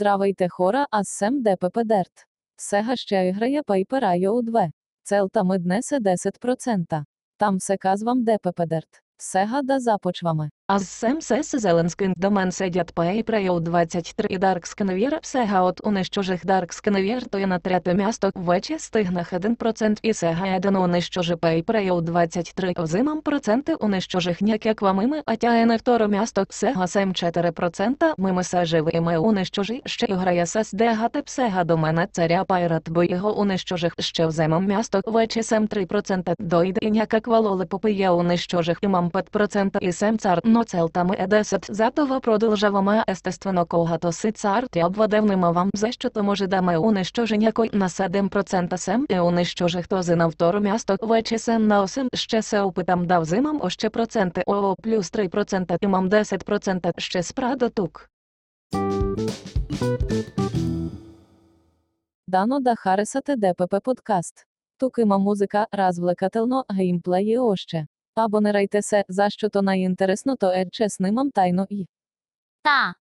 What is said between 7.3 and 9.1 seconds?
Там все казвам ДПП Дерт.